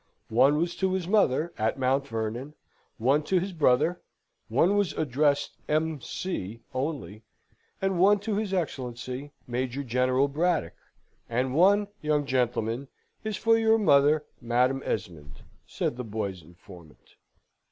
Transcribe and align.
One 0.29 0.57
was 0.57 0.75
to 0.77 0.93
his 0.93 1.07
mother, 1.07 1.53
at 1.59 1.77
Mount 1.77 2.07
Vernon; 2.07 2.55
one 2.97 3.21
to 3.25 3.39
his 3.39 3.53
brother; 3.53 4.01
one 4.47 4.75
was 4.75 4.93
addressed 4.93 5.57
M. 5.69 6.01
C. 6.01 6.61
only; 6.73 7.21
and 7.79 7.99
one 7.99 8.17
to 8.21 8.35
his 8.35 8.51
Excellency, 8.51 9.31
Major 9.45 9.83
General 9.83 10.27
Braddock. 10.27 10.73
"And 11.29 11.53
one, 11.53 11.87
young 12.01 12.25
gentleman, 12.25 12.87
is 13.23 13.37
for 13.37 13.55
your 13.59 13.77
mother, 13.77 14.25
Madam 14.41 14.81
Esmond," 14.83 15.43
said 15.67 15.97
the 15.97 16.03
boys' 16.03 16.41
informant. 16.41 17.17